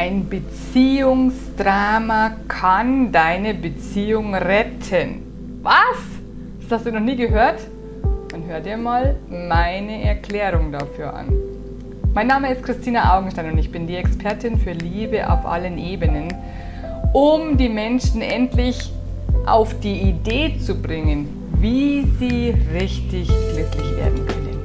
Ein 0.00 0.28
Beziehungsdrama 0.30 2.30
kann 2.48 3.12
deine 3.12 3.52
Beziehung 3.52 4.34
retten. 4.34 5.60
Was? 5.62 5.98
Das 6.62 6.78
hast 6.78 6.86
du 6.86 6.92
noch 6.92 7.00
nie 7.00 7.16
gehört? 7.16 7.60
Dann 8.30 8.46
hör 8.46 8.60
dir 8.60 8.78
mal 8.78 9.16
meine 9.28 10.02
Erklärung 10.04 10.72
dafür 10.72 11.12
an. 11.12 11.26
Mein 12.14 12.28
Name 12.28 12.50
ist 12.50 12.62
Christina 12.62 13.14
Augenstein 13.14 13.52
und 13.52 13.58
ich 13.58 13.70
bin 13.70 13.86
die 13.86 13.96
Expertin 13.96 14.58
für 14.58 14.72
Liebe 14.72 15.30
auf 15.30 15.44
allen 15.44 15.76
Ebenen, 15.76 16.32
um 17.12 17.58
die 17.58 17.68
Menschen 17.68 18.22
endlich 18.22 18.90
auf 19.44 19.78
die 19.80 20.00
Idee 20.00 20.58
zu 20.64 20.80
bringen, 20.80 21.28
wie 21.58 22.06
sie 22.18 22.54
richtig 22.72 23.28
glücklich 23.28 23.96
werden 23.98 24.26
können. 24.26 24.62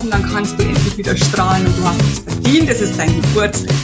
Und 0.00 0.14
dann 0.14 0.22
kannst 0.32 0.56
du 0.60 0.62
endlich 0.62 0.96
wieder 0.96 1.16
strahlen 1.16 1.66
und 1.66 1.76
du 1.76 1.84
hast 1.84 2.00
es 2.00 2.20
verdient, 2.20 2.70
es 2.70 2.82
ist 2.82 2.96
dein 2.96 3.20
Geburtstag. 3.20 3.74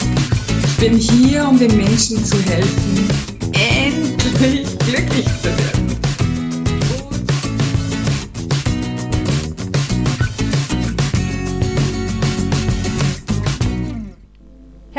Ich 0.81 0.89
bin 0.89 0.97
hier, 0.97 1.47
um 1.47 1.59
den 1.59 1.77
Menschen 1.77 2.25
zu 2.25 2.41
helfen, 2.41 3.07
endlich 3.53 4.65
glücklich 4.79 5.27
zu 5.43 5.43
werden. 5.43 5.80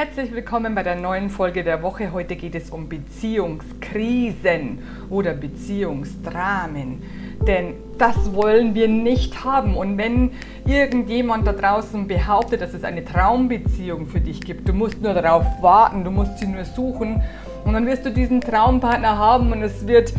Herzlich 0.05 0.35
willkommen 0.35 0.75
bei 0.75 0.83
der 0.83 0.97
neuen 0.97 1.31
Folge 1.31 1.63
der 1.63 1.81
Woche. 1.81 2.13
Heute 2.13 2.35
geht 2.35 2.57
es 2.57 2.71
um 2.71 2.89
Beziehungskrisen 2.89 4.81
oder 5.11 5.33
Beziehungsdramen. 5.33 7.01
Denn 7.47 7.75
das 7.99 8.35
wollen 8.35 8.75
wir 8.75 8.89
nicht 8.89 9.45
haben. 9.45 9.77
Und 9.77 9.99
wenn 9.99 10.33
irgendjemand 10.67 11.47
da 11.47 11.53
draußen 11.53 12.09
behauptet, 12.09 12.63
dass 12.63 12.75
es 12.75 12.83
eine 12.83 13.05
Traumbeziehung 13.05 14.09
für 14.09 14.19
dich 14.19 14.41
gibt, 14.41 14.69
du 14.69 14.73
musst 14.73 15.01
nur 15.01 15.15
darauf 15.15 15.47
warten, 15.63 16.03
du 16.03 16.11
musst 16.11 16.37
sie 16.39 16.49
nur 16.49 16.65
suchen 16.65 17.23
und 17.65 17.73
dann 17.73 17.87
wirst 17.87 18.05
du 18.05 18.11
diesen 18.11 18.41
Traumpartner 18.41 19.17
haben 19.17 19.53
und 19.53 19.63
es 19.63 19.87
wird 19.87 20.13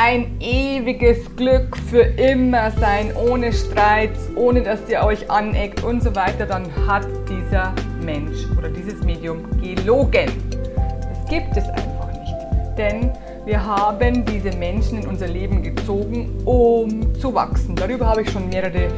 ein 0.00 0.40
ewiges 0.40 1.18
Glück 1.34 1.76
für 1.76 2.02
immer 2.02 2.70
sein, 2.70 3.12
ohne 3.16 3.52
Streit, 3.52 4.12
ohne 4.36 4.62
dass 4.62 4.78
ihr 4.88 5.02
euch 5.02 5.28
aneckt 5.28 5.82
und 5.82 6.04
so 6.04 6.14
weiter, 6.14 6.46
dann 6.46 6.66
hat 6.86 7.04
dieser 7.28 7.72
Mensch 8.04 8.46
oder 8.56 8.68
dieses 8.68 9.02
Medium 9.02 9.42
gelogen. 9.60 10.30
Das 10.52 11.28
gibt 11.28 11.56
es 11.56 11.64
einfach 11.70 12.12
nicht. 12.12 12.78
Denn 12.78 13.10
wir 13.44 13.64
haben 13.64 14.24
diese 14.24 14.56
Menschen 14.56 15.02
in 15.02 15.08
unser 15.08 15.26
Leben 15.26 15.64
gezogen, 15.64 16.30
um 16.44 17.12
zu 17.16 17.34
wachsen. 17.34 17.74
Darüber 17.74 18.06
habe 18.06 18.22
ich 18.22 18.30
schon 18.30 18.48
mehrere 18.48 18.88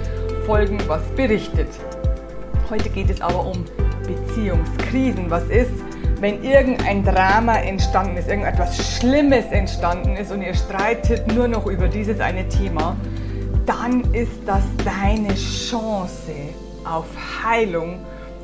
Folgen 0.44 0.78
was 0.86 1.02
berichtet. 1.16 1.68
Heute 2.68 2.90
geht 2.90 3.08
es 3.08 3.22
aber 3.22 3.46
um 3.46 3.64
Beziehungskrisen. 4.06 5.30
Was 5.30 5.44
ist, 5.44 5.72
wenn 6.20 6.44
irgendein 6.44 7.02
Drama 7.02 7.56
entstanden 7.56 8.18
ist, 8.18 8.28
irgendetwas 8.28 8.98
Schlimmes 8.98 9.46
entstanden 9.46 10.16
ist 10.16 10.30
und 10.30 10.42
ihr 10.42 10.54
streitet 10.54 11.34
nur 11.34 11.48
noch 11.48 11.66
über 11.66 11.88
dieses 11.88 12.20
eine 12.20 12.46
Thema, 12.48 12.96
dann 13.64 14.02
ist 14.12 14.38
das 14.46 14.62
deine 14.84 15.34
Chance 15.34 16.32
auf 16.84 17.06
Heilung 17.42 18.00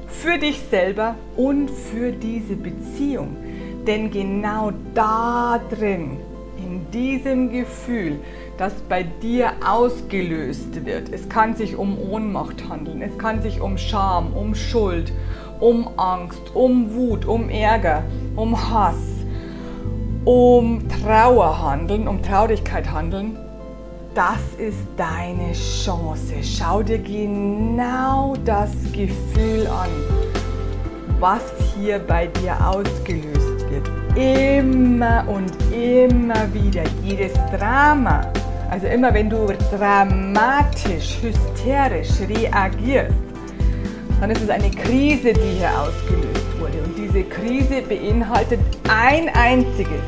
für 0.09 0.39
dich 0.39 0.63
selber 0.71 1.17
und 1.37 1.71
für 1.71 2.13
diese 2.13 2.57
Beziehung. 2.57 3.37
Denn 3.87 4.11
genau 4.11 4.73
da 4.95 5.61
drin, 5.71 6.17
in 6.57 6.91
diesem 6.91 7.51
Gefühl, 7.51 8.19
das 8.57 8.73
bei 8.89 9.03
dir 9.03 9.53
ausgelöst 9.65 10.87
wird, 10.87 11.13
es 11.13 11.29
kann 11.29 11.55
sich 11.55 11.77
um 11.77 11.99
Ohnmacht 11.99 12.69
handeln, 12.69 13.03
es 13.03 13.19
kann 13.19 13.43
sich 13.43 13.61
um 13.61 13.77
Scham, 13.77 14.33
um 14.33 14.55
Schuld, 14.55 15.13
um 15.61 15.89
Angst, 15.97 16.43
um 16.55 16.95
Wut, 16.95 17.25
um 17.25 17.49
Ärger, 17.49 18.03
um 18.35 18.57
Hass, 18.57 18.97
um 20.25 20.83
Trauer 20.89 21.63
handeln, 21.63 22.09
um 22.09 22.23
Traurigkeit 22.23 22.91
handeln, 22.91 23.39
das 24.15 24.41
ist 24.59 24.87
deine 24.97 25.53
Chance. 25.53 26.35
Schau 26.43 26.83
dir 26.83 26.99
genau 26.99 28.35
das 28.45 28.73
Gefühl 28.93 29.67
an, 29.67 29.91
was 31.21 31.43
hier 31.75 31.99
bei 31.99 32.27
dir 32.27 32.57
ausgelöst 32.67 33.67
wird. 33.71 33.91
Immer 34.17 35.25
und 35.29 35.53
immer 35.71 36.53
wieder. 36.55 36.83
Jedes 37.05 37.35
Drama. 37.57 38.23
Also 38.71 38.87
immer 38.87 39.13
wenn 39.13 39.29
du 39.29 39.49
dramatisch, 39.71 41.19
hysterisch 41.21 42.19
reagierst, 42.27 43.15
dann 44.21 44.31
ist 44.31 44.43
es 44.43 44.51
eine 44.51 44.71
Krise, 44.71 45.33
die 45.33 45.59
hier 45.59 45.71
ausgelöst 45.79 46.61
wurde. 46.61 46.79
Und 46.85 46.97
diese 46.97 47.23
Krise 47.25 47.83
beinhaltet 47.83 48.61
ein 48.89 49.29
einziges 49.29 50.03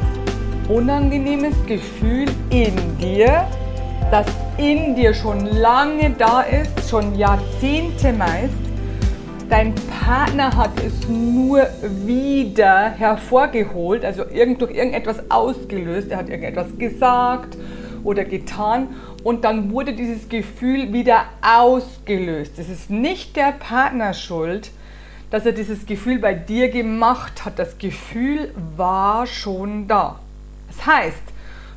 unangenehmes 0.68 1.54
Gefühl 1.66 2.26
in 2.50 2.74
dir, 2.98 3.46
das 4.10 4.26
in 4.56 4.94
dir 4.94 5.14
schon 5.14 5.46
lange 5.46 6.10
da 6.18 6.42
ist, 6.42 6.88
schon 6.88 7.14
Jahrzehnte 7.16 8.12
meist. 8.12 8.54
Dein 9.48 9.74
Partner 10.04 10.54
hat 10.54 10.72
es 10.86 11.08
nur 11.08 11.66
wieder 12.04 12.90
hervorgeholt, 12.90 14.04
also 14.04 14.24
durch 14.24 14.74
irgendetwas 14.74 15.30
ausgelöst. 15.30 16.10
Er 16.10 16.18
hat 16.18 16.28
irgendetwas 16.28 16.66
gesagt 16.78 17.56
oder 18.04 18.24
getan 18.24 18.88
und 19.24 19.44
dann 19.44 19.70
wurde 19.70 19.94
dieses 19.94 20.28
Gefühl 20.28 20.92
wieder 20.92 21.24
ausgelöst. 21.42 22.58
Es 22.58 22.68
ist 22.68 22.90
nicht 22.90 23.36
der 23.36 23.52
Partner 23.52 24.14
schuld, 24.14 24.70
dass 25.30 25.44
er 25.44 25.52
dieses 25.52 25.86
Gefühl 25.86 26.18
bei 26.18 26.34
dir 26.34 26.70
gemacht 26.70 27.44
hat. 27.44 27.58
Das 27.58 27.78
Gefühl 27.78 28.52
war 28.76 29.26
schon 29.26 29.86
da. 29.86 30.18
Das 30.68 30.86
heißt, 30.86 31.22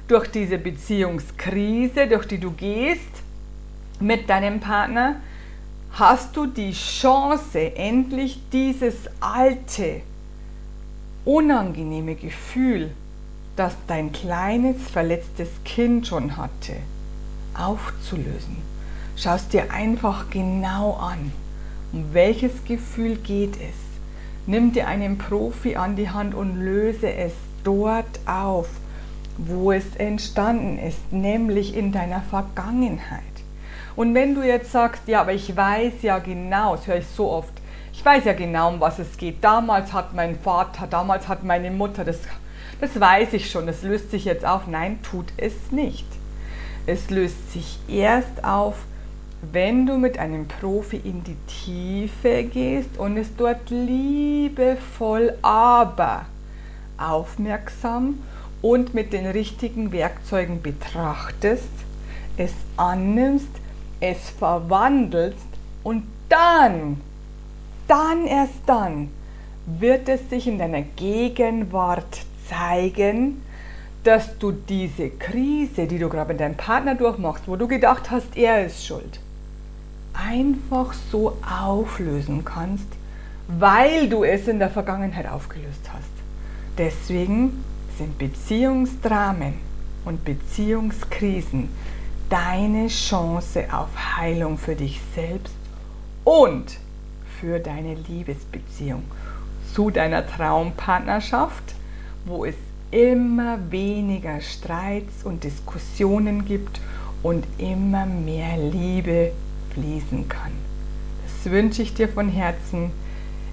durch 0.07 0.27
diese 0.27 0.57
Beziehungskrise, 0.57 2.07
durch 2.07 2.27
die 2.27 2.37
du 2.37 2.51
gehst 2.51 3.09
mit 3.99 4.29
deinem 4.29 4.59
Partner, 4.59 5.17
hast 5.91 6.35
du 6.37 6.45
die 6.45 6.71
Chance, 6.71 7.75
endlich 7.75 8.39
dieses 8.51 8.95
alte, 9.19 10.01
unangenehme 11.25 12.15
Gefühl, 12.15 12.91
das 13.55 13.75
dein 13.87 14.11
kleines, 14.11 14.77
verletztes 14.91 15.49
Kind 15.65 16.07
schon 16.07 16.37
hatte, 16.37 16.73
aufzulösen. 17.53 18.57
Schaust 19.15 19.53
dir 19.53 19.71
einfach 19.71 20.29
genau 20.29 20.93
an, 20.93 21.31
um 21.91 22.13
welches 22.13 22.63
Gefühl 22.65 23.15
geht 23.17 23.55
es. 23.55 23.75
Nimm 24.47 24.71
dir 24.73 24.87
einen 24.87 25.17
Profi 25.17 25.75
an 25.75 25.95
die 25.95 26.09
Hand 26.09 26.33
und 26.33 26.55
löse 26.55 27.11
es 27.13 27.33
dort 27.63 28.19
auf 28.25 28.67
wo 29.37 29.71
es 29.71 29.95
entstanden 29.95 30.77
ist, 30.77 31.11
nämlich 31.11 31.75
in 31.75 31.91
deiner 31.91 32.21
Vergangenheit. 32.21 33.21
Und 33.95 34.13
wenn 34.13 34.35
du 34.35 34.41
jetzt 34.41 34.71
sagst, 34.71 35.07
ja, 35.07 35.21
aber 35.21 35.33
ich 35.33 35.55
weiß 35.55 36.01
ja 36.01 36.19
genau, 36.19 36.75
das 36.75 36.87
höre 36.87 36.97
ich 36.97 37.07
so 37.07 37.29
oft, 37.29 37.53
ich 37.93 38.03
weiß 38.03 38.25
ja 38.25 38.33
genau, 38.33 38.69
um 38.69 38.79
was 38.79 38.99
es 38.99 39.17
geht. 39.17 39.43
Damals 39.43 39.93
hat 39.93 40.13
mein 40.13 40.39
Vater, 40.39 40.87
damals 40.87 41.27
hat 41.27 41.43
meine 41.43 41.71
Mutter, 41.71 42.05
das, 42.05 42.19
das 42.79 42.99
weiß 42.99 43.33
ich 43.33 43.49
schon, 43.49 43.67
das 43.67 43.83
löst 43.83 44.11
sich 44.11 44.25
jetzt 44.25 44.45
auf. 44.45 44.67
Nein, 44.67 44.99
tut 45.03 45.27
es 45.37 45.71
nicht. 45.71 46.05
Es 46.87 47.09
löst 47.09 47.51
sich 47.51 47.79
erst 47.87 48.43
auf, 48.43 48.75
wenn 49.51 49.85
du 49.85 49.97
mit 49.97 50.17
einem 50.19 50.47
Profi 50.47 50.97
in 50.97 51.23
die 51.23 51.37
Tiefe 51.47 52.43
gehst 52.43 52.97
und 52.97 53.17
es 53.17 53.35
dort 53.35 53.69
liebevoll, 53.69 55.33
aber 55.41 56.25
aufmerksam 56.97 58.19
und 58.61 58.93
mit 58.93 59.13
den 59.13 59.25
richtigen 59.25 59.91
Werkzeugen 59.91 60.61
betrachtest, 60.61 61.69
es 62.37 62.53
annimmst, 62.77 63.49
es 63.99 64.29
verwandelst 64.29 65.47
und 65.83 66.03
dann, 66.29 67.01
dann 67.87 68.25
erst 68.25 68.61
dann 68.65 69.09
wird 69.65 70.09
es 70.09 70.29
sich 70.29 70.47
in 70.47 70.59
deiner 70.59 70.81
Gegenwart 70.81 72.25
zeigen, 72.51 73.41
dass 74.03 74.37
du 74.39 74.51
diese 74.51 75.09
Krise, 75.09 75.87
die 75.87 75.99
du 75.99 76.09
gerade 76.09 76.33
mit 76.33 76.39
deinem 76.39 76.57
Partner 76.57 76.95
durchmachst, 76.95 77.47
wo 77.47 77.55
du 77.55 77.67
gedacht 77.67 78.11
hast, 78.11 78.35
er 78.35 78.65
ist 78.65 78.85
schuld, 78.85 79.19
einfach 80.13 80.93
so 81.11 81.37
auflösen 81.47 82.43
kannst, 82.43 82.87
weil 83.47 84.09
du 84.09 84.23
es 84.23 84.47
in 84.47 84.59
der 84.59 84.69
Vergangenheit 84.69 85.27
aufgelöst 85.27 85.89
hast. 85.93 86.11
Deswegen 86.77 87.63
sind 87.97 88.17
Beziehungsdramen 88.17 89.53
und 90.05 90.25
Beziehungskrisen 90.25 91.69
deine 92.29 92.87
Chance 92.87 93.65
auf 93.71 93.89
Heilung 94.17 94.57
für 94.57 94.75
dich 94.75 95.01
selbst 95.13 95.53
und 96.23 96.77
für 97.39 97.59
deine 97.59 97.95
Liebesbeziehung 97.95 99.03
zu 99.73 99.89
deiner 99.89 100.25
Traumpartnerschaft, 100.25 101.75
wo 102.25 102.45
es 102.45 102.55
immer 102.91 103.57
weniger 103.69 104.41
Streits 104.41 105.23
und 105.23 105.43
Diskussionen 105.43 106.45
gibt 106.45 106.79
und 107.23 107.45
immer 107.57 108.05
mehr 108.05 108.57
Liebe 108.57 109.31
fließen 109.73 110.27
kann. 110.27 110.51
Das 111.23 111.51
wünsche 111.51 111.81
ich 111.81 111.93
dir 111.93 112.09
von 112.09 112.29
Herzen. 112.29 112.91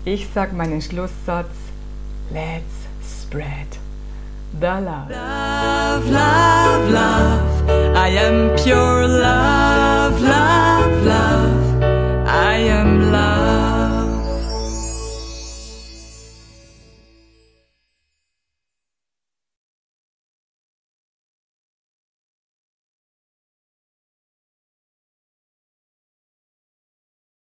Ich 0.05 0.29
sage 0.35 0.55
meinen 0.55 0.83
Schlusssatz 0.83 1.51
Let's 2.31 2.89
spread 3.03 3.79
the 4.61 4.67
love. 4.67 5.09
Love, 5.11 6.11
love, 6.11 6.91
love. 6.91 7.97
I 7.97 8.09
am 8.19 8.57
pure 8.57 9.07
love. 9.07 9.48